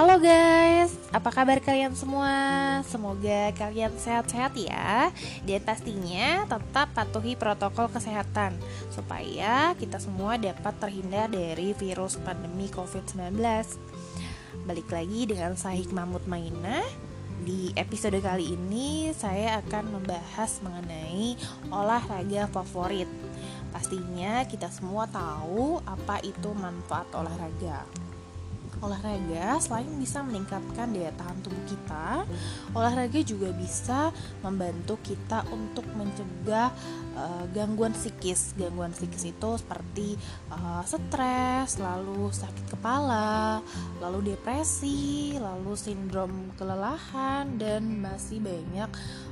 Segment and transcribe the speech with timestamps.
[0.00, 2.32] Halo guys, apa kabar kalian semua?
[2.88, 5.12] Semoga kalian sehat-sehat ya.
[5.44, 8.56] Dan pastinya tetap patuhi protokol kesehatan
[8.88, 13.44] Supaya kita semua dapat terhindar dari virus pandemi COVID-19
[14.64, 17.12] Balik lagi dengan saya Hikmah Mutmainah
[17.44, 21.36] di episode kali ini saya akan membahas mengenai
[21.68, 23.08] olahraga favorit.
[23.72, 27.84] Pastinya kita semua tahu apa itu manfaat olahraga
[28.80, 32.24] olahraga selain bisa meningkatkan daya tahan tubuh kita,
[32.72, 36.72] olahraga juga bisa membantu kita untuk mencegah
[37.16, 38.56] uh, gangguan psikis.
[38.56, 40.16] Gangguan psikis itu seperti
[40.52, 43.60] uh, stres, lalu sakit kepala,
[44.00, 48.90] lalu depresi, lalu sindrom kelelahan dan masih banyak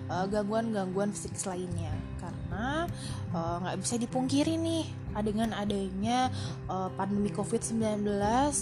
[0.08, 1.92] gangguan-gangguan uh, psikis lainnya.
[2.18, 2.88] Karena
[3.32, 4.86] nggak uh, bisa dipungkiri nih
[5.22, 6.30] dengan adanya
[6.70, 8.06] uh, pandemi COVID-19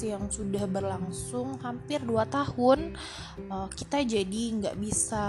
[0.09, 2.97] yang sudah berlangsung hampir 2 tahun
[3.53, 5.25] uh, kita jadi nggak bisa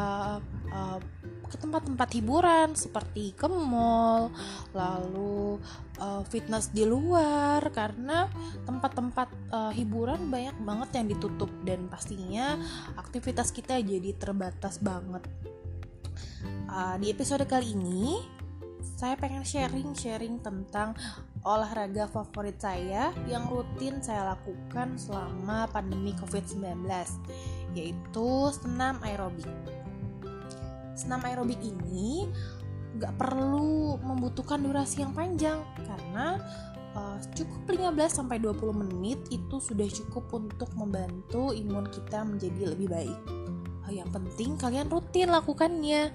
[0.72, 1.00] uh,
[1.48, 4.30] ke tempat-tempat hiburan seperti ke mall,
[4.76, 5.56] lalu
[5.96, 8.28] uh, fitness di luar karena
[8.68, 12.60] tempat-tempat uh, hiburan banyak banget yang ditutup dan pastinya
[13.00, 15.24] aktivitas kita jadi terbatas banget.
[16.68, 18.22] Uh, di episode kali ini
[18.98, 20.98] saya pengen sharing-sharing tentang
[21.46, 26.86] olahraga favorit saya yang rutin saya lakukan selama pandemi COVID-19
[27.78, 29.48] yaitu senam aerobik.
[30.98, 32.26] Senam aerobik ini
[32.98, 36.42] nggak perlu membutuhkan durasi yang panjang karena
[36.98, 42.90] uh, cukup 15 sampai 20 menit itu sudah cukup untuk membantu imun kita menjadi lebih
[42.90, 43.20] baik.
[43.88, 46.12] Uh, yang penting kalian rutin lakukannya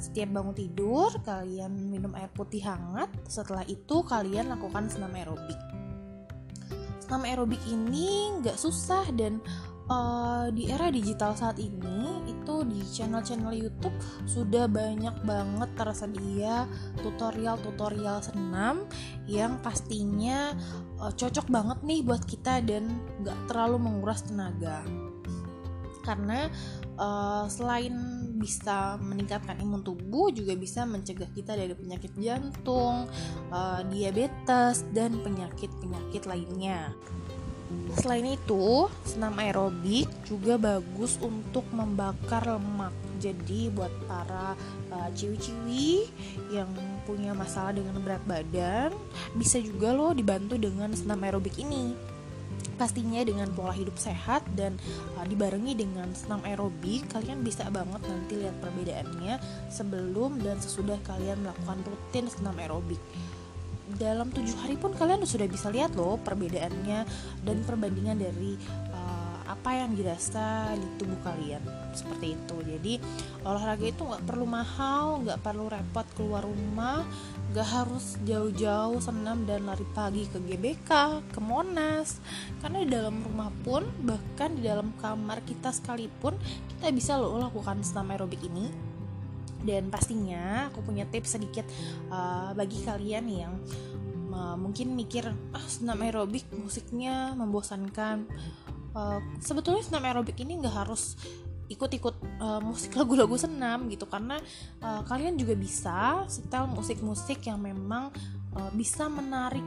[0.00, 3.08] setiap bangun tidur, kalian minum air putih hangat.
[3.30, 5.56] Setelah itu, kalian lakukan senam aerobik.
[6.98, 9.38] Senam aerobik ini nggak susah dan
[9.88, 16.64] uh, di era digital saat ini itu di channel-channel YouTube sudah banyak banget tersedia
[17.00, 18.88] tutorial-tutorial senam
[19.28, 20.52] yang pastinya
[21.00, 22.88] uh, cocok banget nih buat kita dan
[23.24, 24.80] nggak terlalu menguras tenaga
[26.04, 26.52] karena
[26.98, 27.94] uh, selain
[28.38, 33.08] bisa meningkatkan imun tubuh juga bisa mencegah kita dari penyakit jantung,
[33.48, 36.92] uh, diabetes dan penyakit-penyakit lainnya.
[37.98, 42.92] Selain itu, senam aerobik juga bagus untuk membakar lemak.
[43.18, 44.52] Jadi buat para
[44.92, 46.06] uh, ciwi-ciwi
[46.52, 46.68] yang
[47.08, 48.90] punya masalah dengan berat badan,
[49.38, 52.13] bisa juga loh dibantu dengan senam aerobik ini
[52.74, 54.74] pastinya dengan pola hidup sehat dan
[55.14, 59.34] uh, dibarengi dengan senam aerobik kalian bisa banget nanti lihat perbedaannya
[59.70, 62.98] sebelum dan sesudah kalian melakukan rutin senam aerobik.
[63.84, 67.04] Dalam tujuh hari pun kalian sudah bisa lihat loh perbedaannya
[67.44, 68.56] dan perbandingan dari
[68.96, 69.03] uh,
[69.64, 71.64] apa yang dirasa di tubuh kalian?
[71.96, 72.56] Seperti itu.
[72.68, 73.00] Jadi
[73.48, 77.00] olahraga itu nggak perlu mahal nggak perlu repot keluar rumah
[77.56, 82.20] gak harus jauh-jauh senam dan lari pagi ke GBK, ke Monas.
[82.60, 86.36] Karena di dalam rumah pun bahkan di dalam kamar kita sekalipun
[86.76, 88.68] kita bisa loh lakukan senam aerobik ini.
[89.64, 91.64] Dan pastinya aku punya tips sedikit
[92.12, 93.56] uh, bagi kalian yang
[94.28, 95.24] uh, mungkin mikir
[95.56, 98.28] ah senam aerobik musiknya membosankan
[98.94, 101.18] uh, sebetulnya senam aerobik ini nggak harus
[101.68, 104.36] ikut-ikut uh, musik lagu-lagu senam gitu karena
[104.84, 108.12] uh, kalian juga bisa setel musik-musik yang memang
[108.56, 109.64] uh, bisa menarik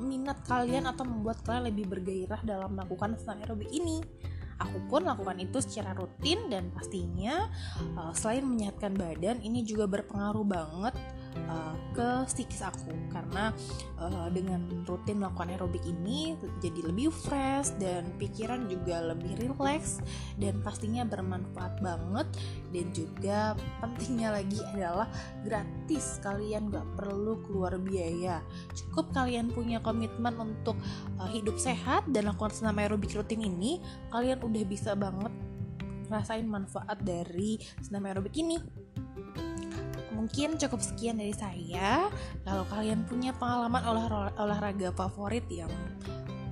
[0.00, 4.00] minat kalian atau membuat kalian lebih bergairah dalam melakukan senam aerobik ini.
[4.60, 7.48] Aku pun lakukan itu secara rutin dan pastinya
[7.96, 10.94] uh, selain menyehatkan badan ini juga berpengaruh banget
[11.48, 12.92] uh, ke psikis aku.
[13.10, 13.54] Karena
[13.98, 20.00] uh, dengan rutin melakukan aerobik ini jadi lebih fresh dan pikiran juga lebih rileks
[20.38, 22.26] dan pastinya bermanfaat banget.
[22.70, 25.08] Dan juga pentingnya lagi adalah
[25.42, 26.22] gratis.
[26.22, 28.42] Kalian gak perlu keluar biaya.
[28.74, 30.78] Cukup kalian punya komitmen untuk
[31.18, 35.32] uh, hidup sehat dan lakukan senam aerobik rutin ini kalian udah bisa banget
[36.10, 38.58] rasain manfaat dari senam aerobik ini
[40.20, 42.12] mungkin cukup sekian dari saya.
[42.44, 45.72] Kalau kalian punya pengalaman olah olahraga favorit yang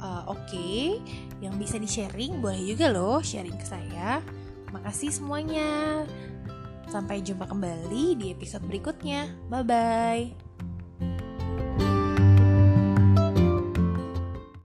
[0.01, 0.97] uh, oke, okay,
[1.45, 4.25] yang bisa di-sharing, boleh juga loh sharing ke saya.
[4.73, 6.03] Makasih semuanya.
[6.89, 9.29] Sampai jumpa kembali di episode berikutnya.
[9.53, 10.48] Bye bye.